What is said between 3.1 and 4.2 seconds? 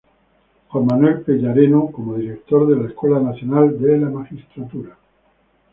Nacional de la